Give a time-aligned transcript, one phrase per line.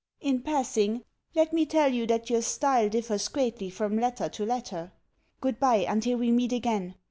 [0.19, 1.03] In passing,
[1.35, 4.93] let me tell you that your style differs greatly from letter to letter.
[5.41, 6.95] Goodbye until we meet again.